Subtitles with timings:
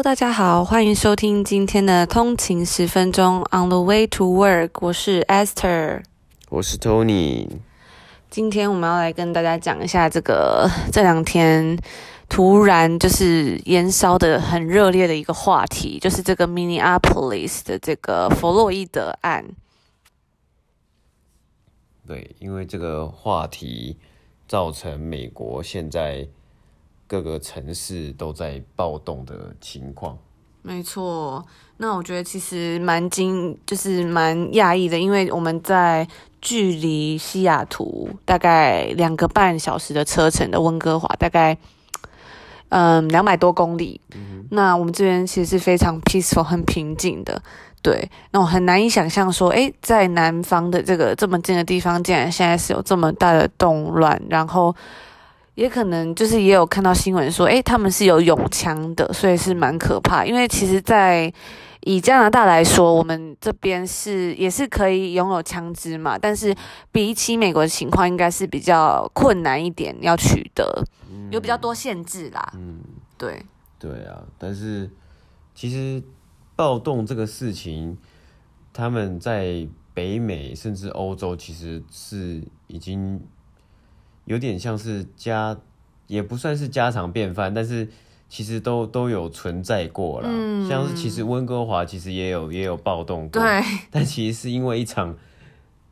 [0.00, 4.70] Hello，大家好，欢迎收听今天的通勤十分钟 On the way to work。
[4.80, 6.02] 我是 Esther，
[6.48, 7.46] 我是 Tony。
[8.30, 11.78] 今天我们要来跟大家讲一下这个这两天
[12.30, 19.44] 突然就是燃烧的很热烈的一个话题，就是这个 Minneapolis 的这个弗洛伊德案。
[22.08, 23.98] 对，因为这个话题
[24.48, 26.26] 造成美国现在。
[27.10, 30.16] 各个城市都在暴动的情况，
[30.62, 31.44] 没错。
[31.78, 36.06] 那我觉得其实蛮惊，就是蛮讶异的，因为我们在
[36.40, 41.58] 距离西雅图大概两个半小时的车程的温哥华，大概
[42.68, 44.00] 嗯两百多公里。
[44.14, 44.46] 嗯。
[44.52, 47.42] 那我们这边其实是非常 peaceful、很平静的。
[47.82, 54.72] 对，那我很难以想象说，诶，在南方的这个这么近的地方，竟然现在是有这么大的动乱，然后。
[55.60, 60.24] 也可能就是也有看到新闻说，诶，他们是有拥枪的，所以是蛮可怕。
[60.24, 61.30] 因为其实，在
[61.80, 66.56] 以加拿大来说，我们这边是也是可以拥有枪支嘛，但是
[66.90, 70.82] 比起美国的情况，应该是比较困难一点要取得，
[71.30, 72.52] 有比较多限制啦。
[72.56, 72.80] 嗯，
[73.18, 73.44] 对，
[73.78, 74.22] 对啊。
[74.38, 74.88] 但是
[75.54, 76.02] 其实
[76.56, 77.98] 暴动这个事情，
[78.72, 83.20] 他们在北美甚至欧洲，其实是已经。
[84.30, 85.58] 有点像是家，
[86.06, 87.88] 也不算是家常便饭，但是
[88.28, 90.28] 其实都都有存在过了。
[90.30, 93.60] 嗯，像是其实温哥华其实也有也有暴动过，对。
[93.90, 95.16] 但其实是因为一场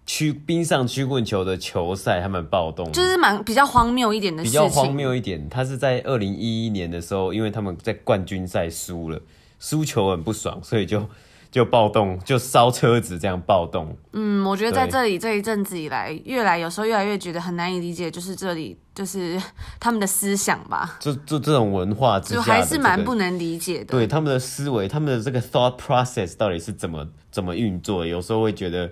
[0.07, 4.61] 曲冰上曲棍球的球赛，他们暴动，就是蛮比较荒谬一点的事情。
[4.61, 9.21] 比较荒谬一点，他是在二零一一年的时候，因为他们在冠军赛输了，
[9.59, 11.05] 输球很不爽，所以就。
[11.51, 13.97] 就暴动，就烧车子，这样暴动。
[14.13, 19.41] 嗯，我觉得在这里这一阵子以来，越来有时候越来越觉得很难以理解，就是这里就是
[19.81, 20.97] 他们的思想吧。
[21.01, 23.87] 就就这种文化就还是蛮不能理解的。
[23.87, 28.05] 对他们的思维，他们的这个 thought process 到底是怎么怎么运作？
[28.05, 28.91] 有时候会觉得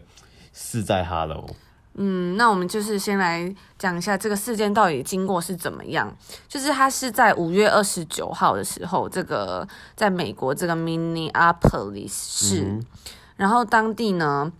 [0.52, 1.46] 是在 Hello。
[1.98, 6.14] 嗯，那我们就是先来讲一下这个事件到底经过是怎么样。
[6.46, 12.84] 就是他是在五月二十九号的时候，这个在美国这个 Minneapolis 市，嗯、
[13.36, 14.52] 然后当地呢，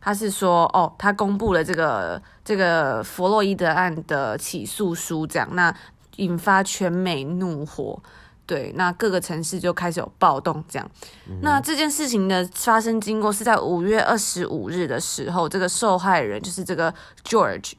[0.00, 5.74] 他是说哦，他公布了这个这个弗洛伊德案的起诉书，这样那
[6.16, 8.02] 引发全美怒火。
[8.50, 10.90] 对，那各个城市就开始有暴动，这样。
[11.28, 16.92] 嗯、那这件事情的发生经过是在五月二十五日的时候，这个受害人就是这个
[17.24, 17.74] George，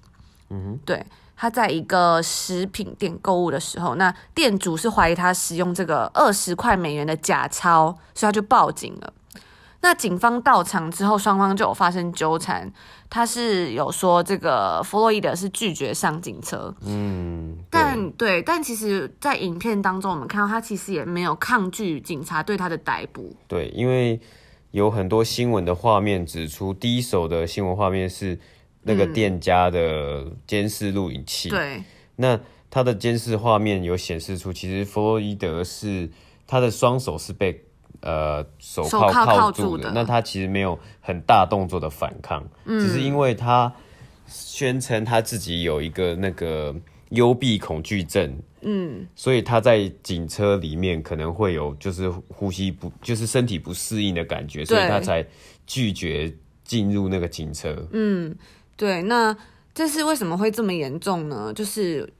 [0.49, 1.05] 嗯，对，
[1.35, 9.13] 他在一个食品店购物的时候，那店主是怀疑他使用这个二十块美元的假钞，所以他就报警了。
[9.81, 12.71] 那警方到场之后，双方就有发生纠缠。
[13.09, 23.35] 他是有说这个弗洛伊德是拒绝上警车，嗯，但对，但其实，在影片当中，我们看到他其实也没有抗拒警察对他的逮捕。
[23.47, 24.19] 对，因为
[24.71, 28.37] 有很多新闻的画面指出，第一手的新闻画面是
[28.83, 31.49] 那个店家的监视录影器。
[31.49, 31.81] 对，
[32.17, 32.39] 那
[32.69, 36.09] 他的监视画面有显示出，其实弗洛伊德是
[36.45, 37.63] 他的双手是被。
[38.03, 43.71] 呃，手铐铐住的，靠住的，那他其实没有很大动作的反抗，嗯、只是因为他
[44.25, 46.75] 宣称他自己有一个那个
[47.11, 55.25] 幽闭恐惧症，嗯，所以他在警车里面可能会有就是呼吸不，就是身体不适应的感觉，所以他才
[55.65, 56.33] 拒绝
[56.65, 57.87] 进入那个警车。
[57.91, 58.35] 嗯，
[58.75, 59.33] 对，那
[59.73, 61.53] 这是为什么会这么严重呢？
[61.53, 62.11] 就是。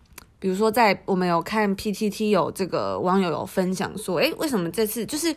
[0.42, 5.32] 比如说，在我们有看 PTT 有这个网友有分享说，诶，为什么这次就是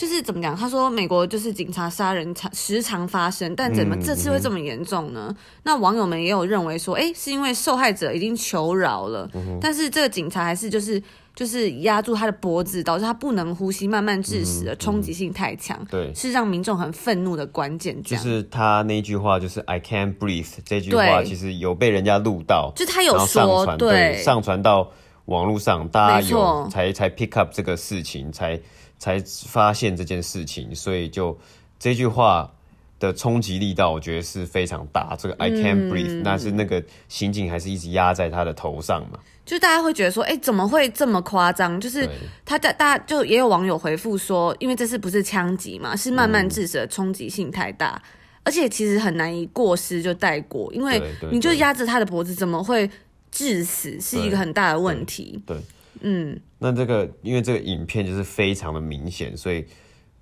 [0.00, 0.56] 就是怎么讲？
[0.56, 5.26] 他说美国就是警察杀人常时常发生，但怎么这次会这么严重呢？
[5.28, 9.28] 嗯嗯、那网友们也有认为说，哎，是因为受害者已经求饶了，
[9.60, 11.02] 但是这个警察还是就是。
[11.32, 18.02] 就是压住他的脖子，导致他不能呼吸，慢慢致死的冲击性太强，对，是让民众很愤怒的关键。
[18.02, 24.90] 就是他那句话，就是 "I can't breathe" 这句话，其实有被人家录到，就他有说，对，上传到
[25.26, 28.60] 网络上，大家有才才 pick up 这个事情，才
[29.00, 29.18] 才
[29.48, 31.36] 发现这件事情，所以就
[31.78, 32.52] 这句话
[33.00, 35.16] 的冲击力道，我觉得是非常大。
[35.18, 39.18] 这个 "I can't breathe"，那是那个刑警还是一直压在他的头上嘛？
[39.46, 41.80] 就大家会觉得说，哎、欸，怎么会这么夸张？
[41.80, 42.08] 就是
[42.44, 48.08] 他大大家就也有网友回复说，因为这次不是枪击嘛，是慢慢致死的冲击性太大，嗯、
[48.44, 51.02] 而且其实很难以过失就带过，因为
[51.32, 52.88] 你就压着他的脖子，怎么会
[53.32, 53.98] 致死？
[53.98, 55.42] 是一个很大的问题。
[55.46, 55.56] 对
[56.02, 59.66] 嗯，那这个因为这个影片就是非常的明显，所以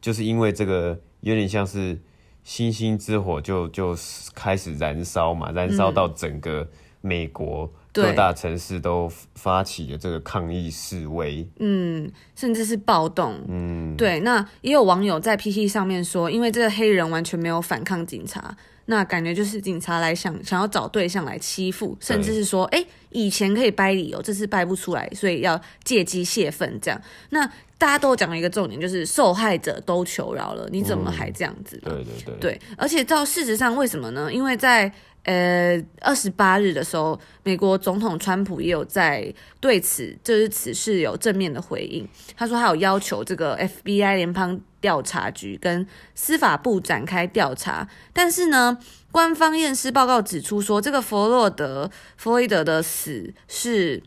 [0.00, 2.00] 就是因为这个有点像是
[2.42, 3.94] 星星之火就就
[4.34, 6.66] 开始燃烧嘛，燃烧到整个
[7.02, 7.70] 美国。
[7.90, 14.20] 各大城市都发起了这个抗议示威，嗯，甚至是暴动，嗯，对。
[14.20, 18.56] 那也有网友在 PT 上面说，因为这个黑人完全没有反抗警察，
[18.90, 26.98] 那感觉就是警察来想想要找对象来欺负，甚至是说，哎，以前可以掰理由，这次掰不出来，所以要借机泄愤，这样。
[27.28, 27.46] 那
[27.76, 31.78] 大家都讲了一个重点，就是受害者都求饶了，你怎么还这样子？
[31.84, 32.60] 对对对，对。
[32.78, 34.32] 而且到事实上，为什么呢？
[34.32, 34.90] 因为在
[35.24, 42.08] 呃，二十八日的时候，美国总统川普也有在对此，就是此事有正面的回应。
[42.34, 47.86] 他说，他有要求这个 FBI 联邦调查局跟司法部展开调查。
[48.14, 48.78] 但是呢，
[49.12, 54.02] 官方验尸报告指出说，这个弗洛德弗洛伊德的死是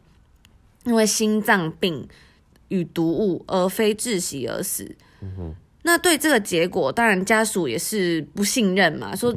[0.85, 2.07] 因为心脏病
[2.69, 4.95] 与毒物，而非窒息而死。
[5.83, 9.35] 那对这个结果，当然家属也是不信任嘛，说。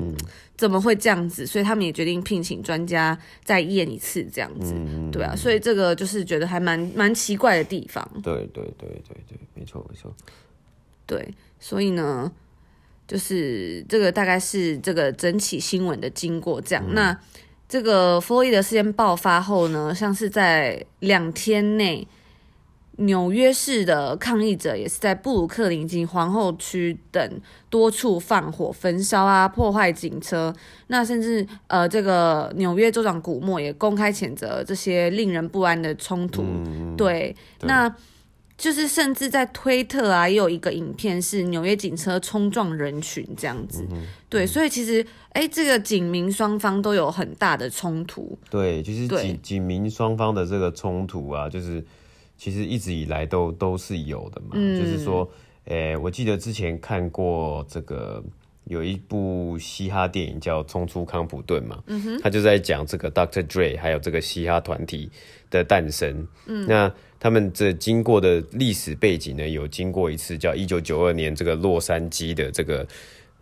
[0.54, 1.44] 嗯怎么会这样子？
[1.44, 8.08] 所以他们也决定聘请专家再验一次，这样子，嗯、对啊，所以这个就是觉得还蛮蛮奇怪的地方。
[8.22, 10.14] 对对对对对，没错没错。
[11.06, 12.30] 对，所以呢，
[13.08, 16.60] 就是这个大概是这个整起新闻的经过。
[16.60, 17.20] 这样，嗯、那
[17.68, 22.06] 这个弗洛伊德事件爆发后呢，像是在两天内。
[22.98, 30.54] 纽约市的抗议者也是在布鲁克林及皇后区等多处放火、焚烧啊，破坏警车。
[30.86, 36.42] 那甚至呃，这个纽约州长古默也公开谴责这些令人不安的冲突。
[36.42, 37.92] 嗯、对，对那
[38.56, 43.84] 就是甚至在推特啊，也有一个影片是纽约警车冲撞人群这样子。
[43.90, 48.38] 嗯、对，所以其实哎，这个警民双方都有很大的冲突。
[48.48, 51.84] 对，就是警警民双方的这个冲突啊，就是。
[52.44, 55.26] 其实一直以来都都是有的嘛，嗯、就是说，
[55.64, 58.22] 诶、欸，我记得之前看过这个
[58.64, 63.42] 有一部嘻哈电影叫《冲出康普顿》嘛，嗯哼，他就在讲这个 Dr.
[63.46, 65.10] Dre 还有这个嘻哈团体
[65.48, 66.28] 的诞生。
[66.44, 72.86] 嗯，那他们这经过的历史背景呢，有经过一次叫一九九二年这个洛杉矶的这个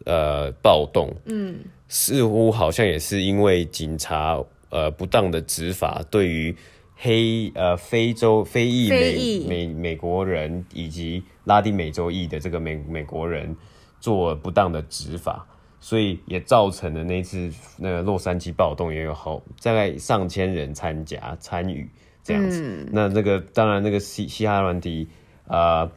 [0.05, 1.59] 呃暴动，嗯，
[1.89, 4.41] 似乎好像也是因为警察
[4.71, 6.55] 呃不当的执法对于。
[7.05, 13.57] 黑呃，非洲非裔美裔美美国人以及拉丁美洲裔的这个美美国人
[13.99, 15.45] 做不当的执法，
[15.81, 21.89] 所以也造成了那次那个洛杉矶暴动，也有好大概上千人参加参与
[22.23, 22.63] 这样子。
[22.63, 25.09] 嗯、那那个当然那个西西哈兰迪
[25.49, 25.91] 啊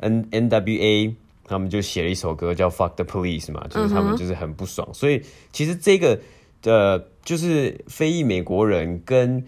[0.00, 1.14] N N W A
[1.44, 4.88] 他们就写了一首歌叫 Fuck the Police 嘛，就是他们就是很不爽。
[4.90, 5.22] 嗯、所以
[5.52, 6.20] 其实这个
[6.64, 9.44] 呃就是非裔美国人跟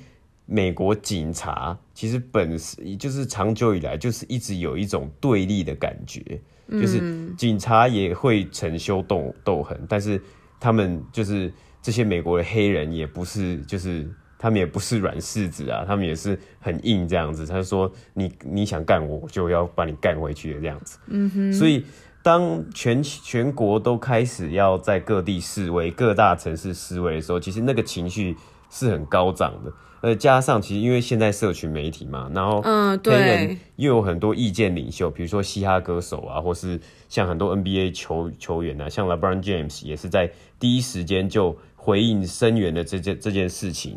[0.53, 6.21] 美国警察其实本是就是长久以来就是一直有一种对立的感觉，
[6.69, 10.21] 嗯、就是警察也会逞凶斗斗狠，但是
[10.61, 11.51] 他们就是
[11.81, 14.07] 这些美国的黑人也不是，就是
[14.39, 17.47] 他们也不是软柿子啊，他们也是很硬这样子。
[17.47, 20.99] 他说你你想干我，我就要把你干回去的这样子。
[21.07, 21.53] 嗯哼。
[21.53, 21.87] 所以
[22.23, 28.37] 当全全国都开始要在各地示威，各大城市示威的时候，其实那个情绪
[28.69, 29.73] 是很高涨的。
[30.03, 40.29] 呃，加上其实因为现在社群媒体嘛，然后嗯，对，又有很多意见领袖，比如说嘻哈歌手啊，或是像很多 NBA 球球员啊，像 LeBron James 也是在
[40.59, 43.97] 第一时间就回应声援的这件这件事情。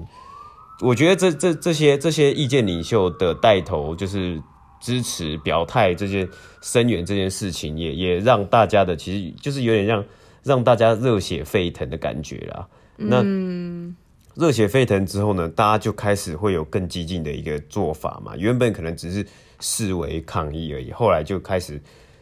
[0.81, 4.39] 我觉得这这这些这些意见领袖的带头，就是
[4.79, 6.29] 支持表态这些
[6.61, 10.05] 声援这件事情也，也也让大家的其实就是有点让
[10.43, 12.67] 让大家热血沸腾的感觉啦。
[12.95, 13.95] 那嗯。
[14.35, 18.35] 热血沸腾之后呢，大家就开始会有更激进的一个做法嘛。
[18.37, 19.25] 原本可能只是
[19.61, 21.81] 示威抗议而已，后来就开始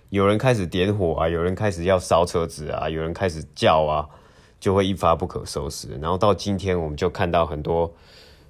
[0.09, 4.07] 有人开始点火啊，有人开始要烧车子啊，有人开始叫啊，
[4.59, 5.87] 就会一发不可收拾。
[5.99, 7.91] 然后到今天，我们就看到很多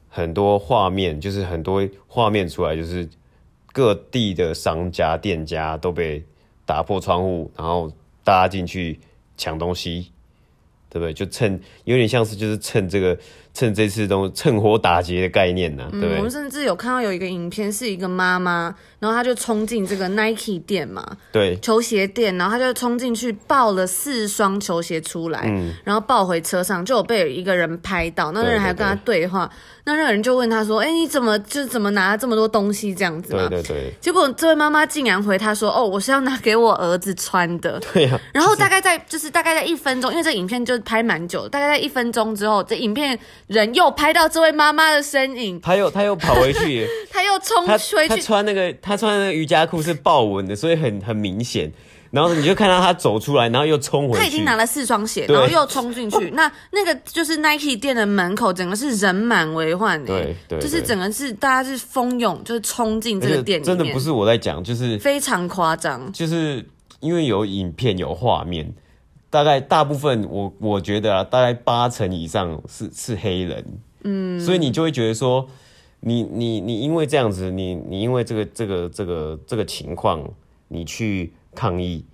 [0.09, 3.07] 很多画面，就是很多画面出来，就是
[3.71, 6.21] 各地的商家店家都被
[6.65, 7.89] 打破窗户，然后
[8.25, 8.99] 大家进去
[9.37, 10.11] 抢东西，
[10.93, 11.11] 对不对？
[11.11, 13.17] 就趁有点像是就是趁这个。
[13.55, 16.17] 趁这次东趁火打劫的概念呢、啊，对不对？
[16.17, 33.93] 我们甚至有看到有一个影片，是一个妈妈，然后她就冲进这个 Nike 店嘛，对，球鞋店，然后她就冲进去抱了四双球鞋出来，嗯，然后抱回车上，就有被一个人拍到，那个人还跟她对话，对对对，那那个人就问他说：“哎，你怎么就是怎么拿了这么多东西这样子嘛？”对对对。
[33.99, 38.21] 结果这位妈妈竟然回他说：“哦，我是要拿给我儿子穿的。”对呀、啊。
[38.33, 43.19] 然后大概在就是大概在一分钟，因为这影片就拍蛮久，大概在一分钟之后，这影片。
[43.47, 47.95] 人又拍到这位妈妈的身影，他又他又跑回去， 他又冲回去。
[48.07, 51.71] 他穿那个他穿那个瑜伽裤是豹纹的，所以很很明显。
[52.13, 54.19] 然后你就看到他走出来，然后又冲回去。
[54.19, 56.29] 他已经拿了四双鞋，然后又冲进去。
[56.31, 60.05] 那那个就是 Nike 店的门口，整个是人满为患。
[60.05, 63.75] 对对，就是整个是大家是蜂拥，就是冲进这个店里面。
[63.75, 66.13] 真的不是我在讲，就是非常夸张。
[66.13, 66.63] 就是
[66.99, 68.71] 因为有影片有画面，
[69.31, 73.65] 大概大部分我我觉得啊，大概八成以上是是黑人。
[74.03, 75.47] 嗯，所以你就会觉得说。
[76.05, 80.21] 你你你因为这样子，你你因为这个这个这个这个情况，
[80.67, 82.05] 你去抗议，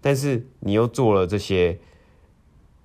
[0.00, 1.78] 但是你又做了这些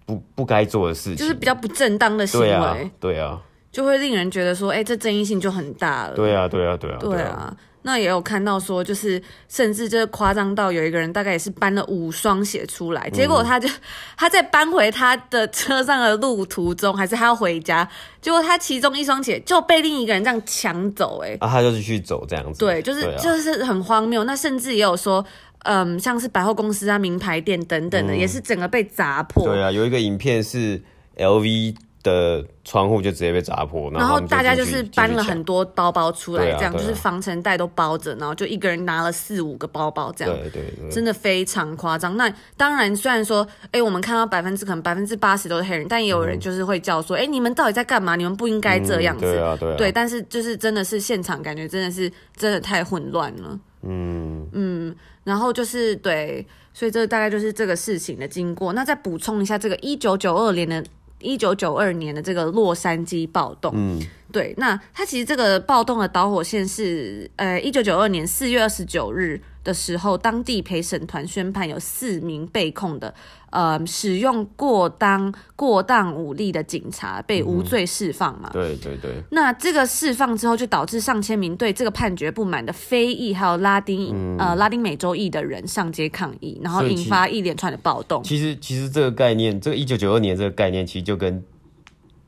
[0.06, 3.42] 不不该做的事情，就是比较不正当的行为，对啊，对啊，
[3.72, 7.56] 就会令人觉得说，哎、欸，这争议性就很大了，对啊，对啊，对啊，对啊。
[7.84, 13.68] 那也有看到说，就是甚至就是夸张到有一个人大概也是搬了五双鞋出来，结果他就
[14.16, 17.90] 他在搬回他的车上的路途中，还是他要回家，
[18.22, 24.24] 结果他其中一双鞋就被另一个人这样抢走，哎，啊，他就是去走这样子，对，就是、啊、就是很荒谬。
[24.26, 25.26] 那甚至也有说，
[25.64, 29.46] 嗯，像是百货公司啊、名牌店等等的，嗯、也是整个被砸破。
[29.46, 30.82] 对啊，有一个影片是
[31.18, 31.76] LV。
[32.04, 42.18] 的窗户就直接被砸破，然后大家就是搬了很多包包出来，这样就是防尘袋都包着，然后就一个人拿了四五个包包，这样，对对对，真的非常夸张。
[42.18, 42.28] 那
[42.58, 48.16] 当然，虽然说，哎，我们看到百分之可能百分之八十都是黑人，但也有人就是会叫说，哎，你们到底在干嘛？
[48.16, 49.92] 你们不应该这样子，对啊对啊，对。
[49.92, 58.74] 但是就是真的是现场感觉真的是真的太混乱了，嗯嗯，然后就是对，所以这大概就是这个事情的经过。
[58.74, 60.84] 那再补充一下，这个一九九二年的。
[61.24, 64.00] 一九九二年的这个洛杉矶暴动，嗯，
[64.32, 73.14] 对，那它其实这个暴动的导火线是，呃，一九九二年四月二十九日的时候，当地陪审团宣判有四名被控的。
[73.52, 78.50] 呃，使用过当过当武力的警察被无罪释放嘛？
[78.54, 79.22] 嗯、对对对。
[79.32, 88.24] 那这个释放之后，就导致上千名对这个判决不满的非裔还有拉丁、嗯、呃拉丁美洲裔的人上街抗议，然后引发一连串的暴动。
[88.24, 91.44] 其实其实这个概念，这个一九九二年这个概念，其实就跟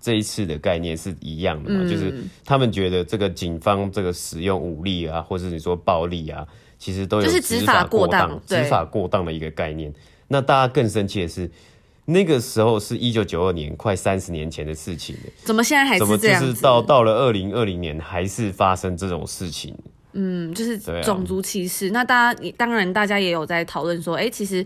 [0.02, 2.14] 这一次的概念是一样的嘛，嗯、就是
[2.44, 6.46] 他们觉得这个警方这个使用武力啊，或者你说暴力啊，
[6.84, 9.90] 其实都有就是执法过当、执法过当的一个概念。
[10.28, 11.50] 那大家更生气的是，
[12.04, 15.32] 那个时候是一九九二年，快三十年前的事情了。
[15.46, 16.42] 怎么现在还是这样？
[16.42, 19.74] 怎么就是到到了二零二零年还是发生这种事情？
[20.12, 21.88] 嗯，就是种族歧视。
[21.88, 24.62] 啊、那大家当然大家也有在讨论说，哎、欸，其实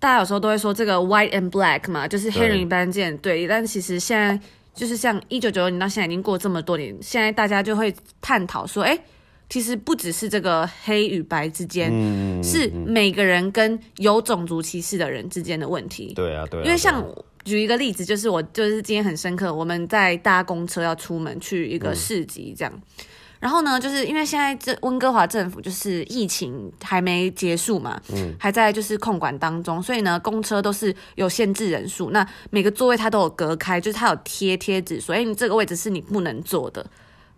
[0.00, 3.46] 大家有时候都会说这个 white and black 嘛，就是黑人与白人对，对。
[3.46, 4.36] 但其实现在
[4.74, 9.00] 就是像一九九二年到现在已经过这么多年，现在大家就会探讨说，哎、欸。
[9.48, 16.12] 其实不只是这个黑与白之间，嗯、是每个人跟有种族歧视的人之间的问题。
[16.14, 16.64] 对啊，对啊。
[16.64, 17.04] 因为像
[17.44, 22.72] 举一个例子，就是我就是今天很深刻，我们在搭公车要出门去一个市集，这样。
[22.74, 23.04] 嗯、
[23.38, 32.10] 然后呢，就是因为现在这温哥华政府就是疫情还没结束嘛，嗯，还在就是控管当中，所以呢，公车都是有限制人数。
[32.10, 36.84] 那每个座位它都有隔开，就是它有贴贴纸，所以你这个位置是你不能坐的。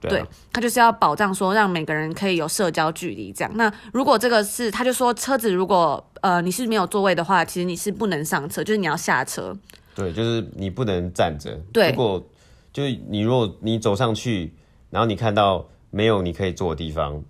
[0.01, 3.51] 对，他就是要保障说，让每个人可以有社交距离这样。
[3.57, 9.57] 那如果这个是，他就说车子如果呃你是没有座位的话，其实你是不能上车，就是你要下车。
[9.95, 11.59] 对，就是你不能站着。
[11.73, 12.25] 对，如果
[12.73, 14.53] 就是你如果你走上去，
[14.91, 17.25] 然后你看到没有你可以坐的地方，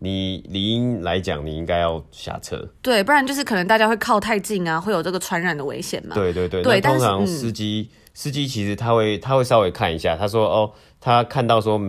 [0.00, 2.68] 你理应来讲你应该要下车。
[2.82, 6.14] 对，不然就是可能大家会靠太近啊，会有这个传染的危险嘛。
[6.14, 6.62] 对对对。
[6.62, 10.72] 对，通常司机、嗯、司机其实他会他会稍微看一下，他说哦。
[11.02, 11.80] 他看到说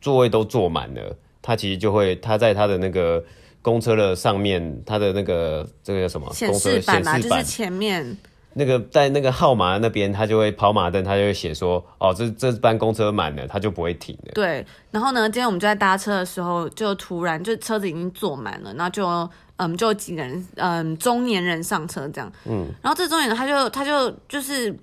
[0.00, 3.24] 座位都坐满了，他其实就会他在他的那个
[3.60, 6.32] 公车的上面，他的那个这个叫什么？
[6.32, 8.16] 显示板嘛，就是前面
[8.58, 14.32] 那个在那个号码那边，他就会跑马灯，他就会写说哦，这这班公车满了，他就不会停了。
[14.34, 19.06] 对，然后呢，今天我们就在搭车的时候，就突然就车子已经坐满了，然后就
[19.56, 24.74] 嗯，就有几个人嗯，中年人上车这样，嗯，然后这中年人他就他就就是。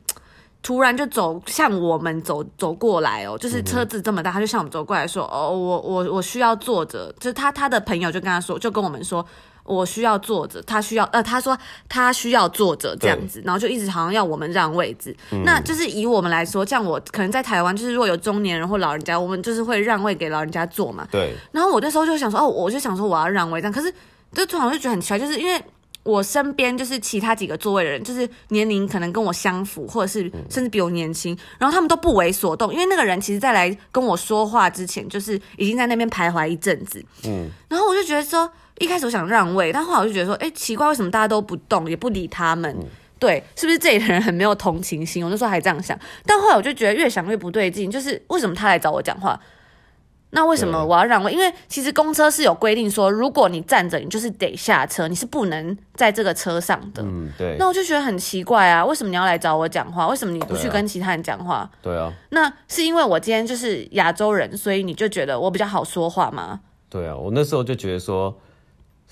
[0.66, 9.26] 突然就走向我们走走过来哦，就是车子这么大，他就向我们走过来说：“哦，我我我需要坐着。”就是他他的朋友就跟他说，就跟我们说
[9.64, 15.16] ：“我需要坐着。”他需要呃，他说他需要坐着这样子，然后就一直好像要我们让位置。
[15.32, 21.08] 嗯、那就是以我们来说，像我可能在台湾，就是如果有中年人或老人家，我们就是会让位给老人家坐嘛。
[21.12, 21.34] 对。
[21.52, 23.94] 然后我那时候就想说：“哦，我就想说我要让位这样。”可是
[24.34, 25.62] 就突然就觉得很奇怪，就是因为。
[26.06, 37.02] 我身边就是其他几个座位的人，就是年龄可能跟我相符，或者是甚至比我年轻，然后他们都不为所动，因为那个人其实在来跟我说话之前，就是已经在那边徘徊一阵子。
[37.24, 42.76] 嗯，然后我就觉得说，一开始我想让位，但后来我就觉得说，哎，奇怪，为什么大家都不动，也不理他们？
[43.20, 45.24] 对，是不是这里的人很没有同情心？
[45.24, 49.40] 我那时候还这样想，但后来我就觉得越想越不对劲，就是为什么他来找我讲话？
[50.32, 51.32] 那为什么我要让位？
[51.32, 57.04] 因为其实公车是有规定说，如果你站着，你就是得下车，你是不能在这个车上的。
[57.04, 57.56] 嗯，对。
[57.60, 60.08] 那我就觉得很奇怪啊，为什么你要来找我讲话？
[60.08, 61.70] 为什么你不去跟其他人讲话？
[61.84, 62.12] 对啊。
[62.32, 66.62] 那是因为我今天就是亚洲人，所以你就觉得我比较好说话吗？
[66.90, 68.36] 对啊，我那时候就觉得说，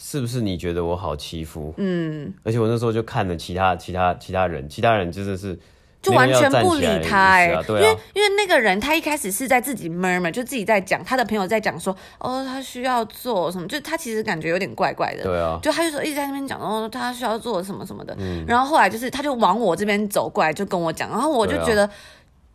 [0.03, 1.74] 是不是你觉得我好欺负？
[1.77, 2.34] 嗯。
[2.43, 5.58] 而且我那时候就看了其他、其他、其他人，其他人真的是。
[6.01, 21.88] 就完全不理他哎、欸，啊啊、因为因为那个人他一开始是在自己 murmur，就自己在讲，他的朋友在讲说，哦，他需要做什么，就他其实感觉有点怪怪的，对啊，就他就说一直在那边讲，哦，他需要做什么什么的，嗯、然后后来就是他就往我这边走过来，就跟我讲，然后我就觉得，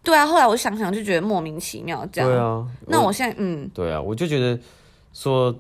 [0.03, 4.59] 对啊，后来我想想就觉得莫名其妙这样，对啊，那我现在嗯，对啊，我就觉得
[5.13, 5.55] 说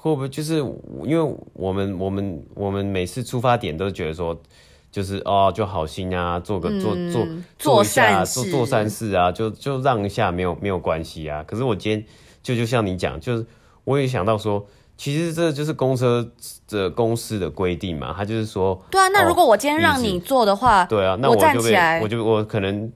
[0.00, 0.58] 会不会就是
[1.04, 4.40] 因为我们我们我们每次出发点都觉得说。
[4.90, 7.26] 就是哦，就好心啊，做个做做
[7.58, 11.44] 做一下，做做善事啊，就就让一下，没有没有关系啊。
[11.46, 12.02] 可是我今天
[12.42, 13.46] 就就像你讲，就是
[13.84, 16.26] 我也想到说，其实这就是公车
[16.68, 22.90] 的公司的规定嘛，他就是说，对啊，那如果我今天让你做的话，对啊，那我站起来，我就我可能。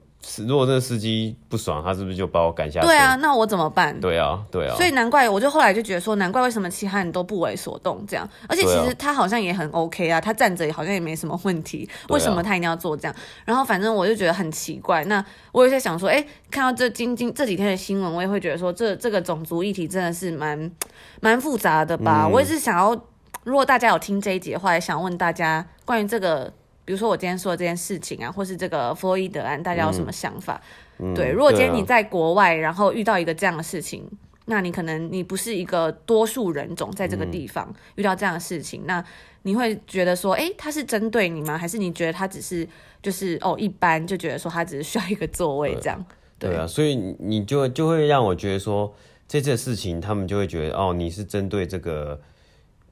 [0.47, 2.87] 如果这个司机不爽，他是不是就把我赶下去？
[2.87, 3.99] 对啊，那我怎么办？
[3.99, 4.73] 对啊，对啊。
[4.75, 8.27] 所以难怪，我就后来就觉得说，难怪为什么其他人都不为所动这样。
[8.47, 11.87] 而且其实他好像也很 OK 啊，他站着也好像也没什么问题。
[12.07, 13.13] 为什么他一定要做这样？
[13.43, 15.03] 然后反正我就觉得很奇怪。
[15.05, 20.71] 那我有在想说，哎，看到这今今这几天的新闻，我也会觉得说，这这个种族议题真的是蛮
[21.19, 22.23] 蛮复杂的吧？
[22.27, 22.97] 嗯、我也是想要，
[23.43, 26.53] 如果大家有听这一集的话，也想问大家关于这个。
[26.85, 30.61] 比如说我今天说的这件事情啊，或是这个弗洛伊德案，大家有什么想法？
[30.99, 34.11] 嗯、对，如果今天你在国外，然后遇到一个这样的事情，啊、
[34.45, 39.03] 那你可能你不是一个多数人种在这个地方、嗯、遇到这样的事情，那
[39.43, 41.57] 你会觉得说，诶，他是针对你吗？
[41.57, 42.67] 还是你觉得他只是
[43.01, 46.05] 就是哦一般，就觉得说他只是需要一个座位这样？
[46.37, 48.93] 对，对啊，所以你就就会让我觉得说，
[49.27, 52.19] 这件事情他们就会觉得哦，你是针对这个。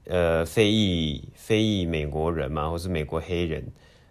[0.05, 3.63] 呃，非裔非裔美国人嘛，或是美国黑人，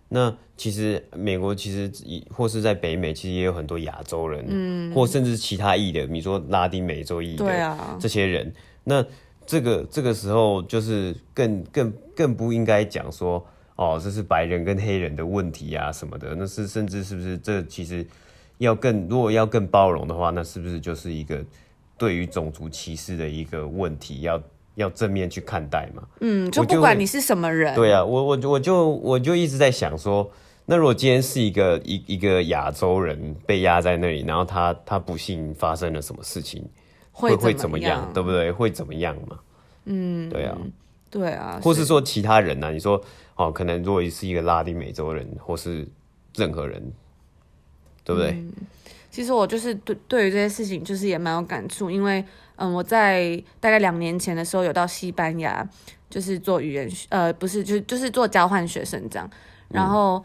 [0.09, 1.90] 那其实美国其实
[2.30, 8.52] 或是在北美，其实也有很多亚洲人，嗯，或甚至其他裔的，比如说拉丁美洲裔的，对啊，这些人，
[8.85, 9.04] 那
[9.44, 18.06] 这个这个时候就是更更更不应该讲说，哦，这是白人跟黑人的问题啊什么的，那是甚至是不是这其实
[18.58, 21.45] 要更如果要更包容的话，那是不是就是一个
[21.99, 24.41] 对于种族歧视的一个问题要？
[24.75, 30.30] 要正面去看待嘛，嗯，就不管你是什么人，对啊，我我我就我就一直在想说，
[30.67, 36.65] 那如果今天是一个一一个亚洲人被压在那里，然后他他不幸发生了什么事情，
[37.13, 38.52] 会会怎么样，对不对？
[38.52, 39.39] 会怎么样嘛？
[39.87, 40.56] 嗯，对啊，
[41.11, 42.71] 对啊，或是说其他人呢、啊？
[42.71, 43.02] 你说
[43.37, 45.87] 哦，可能如果是一个拉丁美洲人，或是
[46.37, 46.80] 任何人，
[48.04, 48.30] 对不对？
[48.30, 48.52] 嗯
[49.10, 52.25] 其实我就是对对于这些事情，就是也蛮有感触，因为
[52.56, 55.66] 嗯，我在大概两年前的时候有到西班牙，
[56.08, 59.28] 就是做语言学呃，不是，就是就是做交换学生这样。
[59.68, 60.25] 然后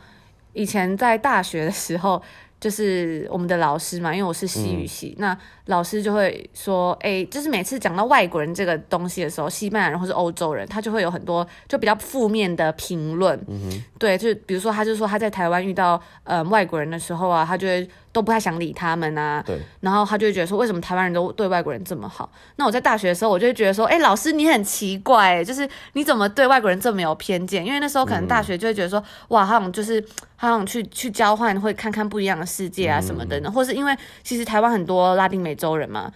[0.54, 2.22] 以前在大学的时候，
[2.60, 13.40] 就是我们的老师嘛，因为我是西语系，嗯、那老师就会说，哎、欸，就是每次讲到外国人这个东西的时候，西班牙人或是欧洲人，他就会有很多就比较负面的评论。
[13.48, 17.88] 嗯，对，就比如说，他就说他在台湾遇到呃外国人的时候啊，他就会。
[18.16, 22.32] 都不太想理他们啊，对，然后他就会觉得说，为什么台湾人都对外国人这么好？
[22.56, 27.66] 那我在大学的时候，我就会觉得说，哎，老师你很奇怪，就是你怎么对外国人这么有偏见？
[27.66, 30.02] 因为那时候可能大学就会觉得说，嗯、哇，好像就是
[30.38, 36.10] 好像去去交换，会看看不一样的世界啊什么的呢，嗯、或是因为其实台湾很多拉丁美洲人嘛，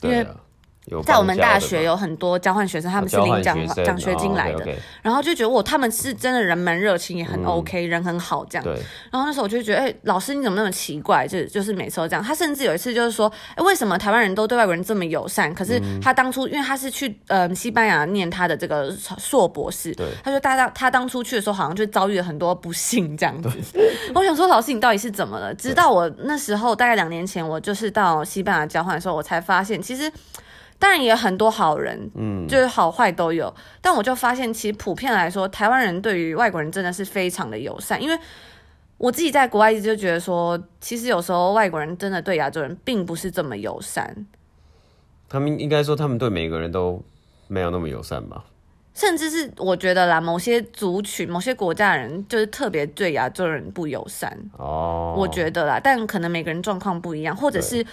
[0.00, 0.26] 因为。
[1.04, 8.66] 在我们大学有很多交换学生，他们是领奖奖学金来的，哦、okay, okay 然后就觉得我他们是真的人蛮热情，也很 OK，、嗯、人很好这样。
[9.10, 11.26] 然后那时候我就觉得，哎、欸，老师你怎么那么奇怪？
[11.26, 12.22] 就就是每次都这样。
[12.22, 15.54] 他甚至有一次就是说，哎、欸，为什么台湾人都对外国人这么友善？
[15.54, 23.48] 可是他当初因为他是去呃西班牙念他的这个硕博士，对他说大家他当初去的时候好像就遭遇了很多不幸这样子。
[24.14, 25.54] 我想说，老师你到底是怎么了？
[25.54, 30.10] 直到我那时候大概两年前，我就是到西班牙交换的时候，我才发现其实。
[30.82, 33.54] 当然也很多好人，嗯，就是好坏都有。
[33.80, 38.02] 但我就发现，其实普遍来说，台湾人对于外国人真的是非常的友善。
[38.02, 38.18] 因为
[38.98, 44.26] 我自己在国外一直就觉得说，其实有时候外国人真的对亚洲人并不是这么友善。
[45.28, 47.00] 他们应该说，他们对每个人都
[47.46, 48.44] 没有那么友善吧？
[48.92, 54.36] 甚至是我觉得啦，某些族群、某些国家的人就是特别对亚洲人不友善。
[54.58, 57.86] 哦，我觉得啦，但可能每个人状况不一样，或者是。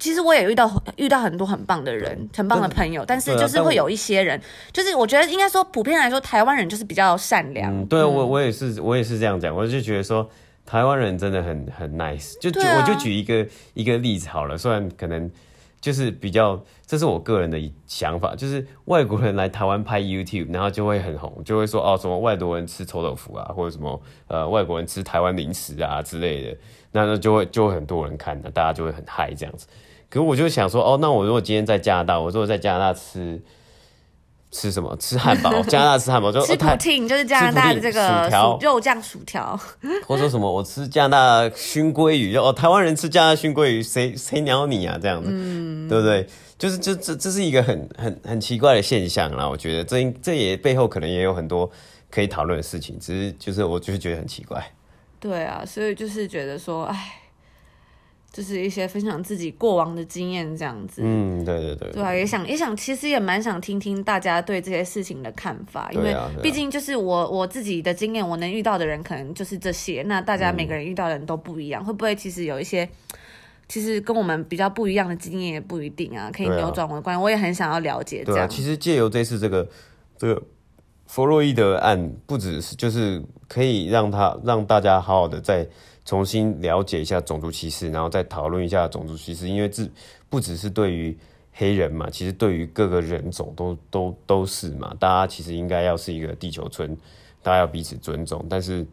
[0.00, 4.40] 其实我也遇到遇到很多很棒的人，很棒的朋友，但是就是会有一些人，
[4.72, 7.70] 就是我觉得应该说普遍来说，台湾人就是比较善良。
[7.70, 10.28] 嗯，对，我我也是我也是这样讲，我就觉得说
[10.64, 12.38] 台湾人真的很很 nice。
[12.40, 15.30] 就举我就举一个一个例子好了，虽然可能
[15.82, 26.56] 就是比较，这是我个人的想法，就是外国人来台湾拍 YouTube，然后就会很红，就会说哦，什么外国人吃臭豆腐啊，或者什么呃外国人吃台湾零食啊之类的，
[26.92, 29.66] 那那就会就会很多人看，那大家就会很嗨这样子。
[30.10, 33.40] 可是我就想说，哦，那我如果今天在加拿大，我如果在加拿大吃。
[34.52, 34.96] 吃什么？
[34.96, 35.52] 吃汉堡？
[35.62, 39.56] 加拿大吃汉堡就吃 poutine，就是加拿大的这个薯条肉酱薯条。
[40.04, 40.50] 或者说什么？
[40.50, 44.98] 我吃加拿大熏鲑鱼，就哦，台湾人吃加拿大熏鲑鱼，谁谁鸟你啊？
[45.00, 46.26] 这样子，嗯、对不对？
[46.58, 49.48] 就是这这这是一个很很很奇怪的现象啦。
[49.48, 51.70] 我觉得这这也背后可能也有很多
[52.10, 54.60] 可以讨论的事情，只是就是我就是觉得很奇怪。
[55.20, 57.19] 对啊，所以就是觉得说，哎。
[58.32, 72.88] 就是一些分享自己过往的经验这样子，嗯，对对对，对啊，也想也想，其实也蛮想听听大家对这些事情的看法，因为毕竟就是我我自己的经验，我能遇到的人可能就是这些，那大家每个人遇到的人都不一样，嗯、会不会其实有一些
[73.66, 78.36] 其实跟我们比较不一样的经验也不一定啊，可以扭转我的观念，啊、我也很想要了解这样。
[78.36, 79.68] 对啊，其实借由这次这个
[80.16, 80.40] 这个
[81.06, 85.66] 弗洛伊德案，不只是就是可以让他让大家好好的在。
[86.04, 89.88] 重新了解一下种族歧视，然后再讨论一下种族歧视，因为这
[90.28, 91.16] 不只是对于
[91.52, 94.96] 黑人嘛，其实对于各个人种都都都是嘛。
[94.98, 96.96] 大家其实应该要是一个地球村，
[97.42, 98.44] 大家要彼此尊重。
[98.48, 98.84] 但是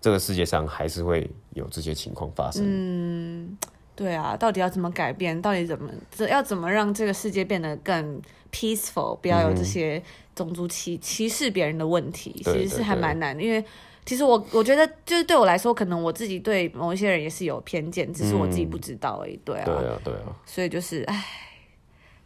[0.00, 2.62] 这个世界上还是会有这些情况发生。
[2.64, 3.56] 嗯，
[3.96, 5.40] 对啊，到底要怎么改变？
[5.40, 8.20] 到底怎么这要怎么让这个世界变得更
[8.52, 9.16] peaceful？
[9.16, 10.00] 不要有这些
[10.34, 13.64] 种族歧歧视别人的问题，其实是还蛮难的，因为。
[14.06, 19.38] 其实我我觉得，就是对我来说，可能我自己对某一些人也是有偏见，只是我自己不知道而已。
[19.44, 20.36] 对啊，对啊，对啊。
[20.44, 21.24] 所以就是，唉，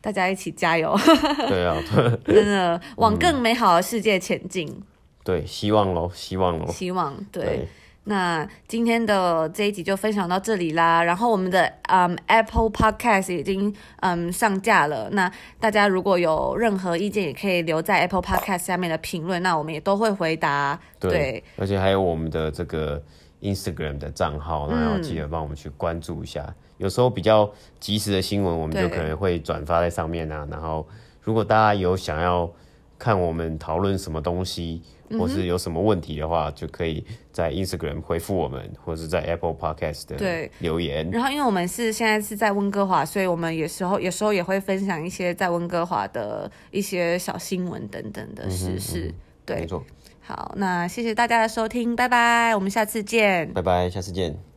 [0.00, 0.96] 大家一起加油。
[1.48, 1.76] 对啊，
[2.24, 4.82] 真的往更美好的世界前进。
[5.22, 7.68] 对，希望喽，希望喽，希望对。
[8.06, 20.78] 那今天的这一集就分享到这里啦，然后我们的嗯、um, Apple Podcast 已经嗯、um, 上架了，那大家如果有任何意见，也可以留在 Apple Podcast 下面的评论，那我们也都会回答。
[21.00, 23.02] 对，对而且还有我们的这个
[23.40, 30.46] Instagram 的账号，那要记得帮我们去关注一下，嗯、有时候比较及时的新闻，我们就可能会转发在上面啊。
[30.50, 30.86] 然后
[31.22, 32.50] 如果大家有想要
[33.04, 34.80] 看我们讨论什么东西，
[35.18, 41.10] 或是有什么问题的话，就可以在 Instagram 回复我们，或是在 Apple Podcast 的留言。
[41.10, 49.08] 然后，因为我们是现在是在温哥华，所以我们有时候有时候也会分享一些在温哥华的一些小新闻等等的时事。
[49.08, 49.14] 嗯嗯、
[49.44, 49.84] 对，没错。
[50.22, 53.52] 好，那谢谢大家的收听，拜拜，我们下次见。
[53.52, 54.53] 拜拜，下次见。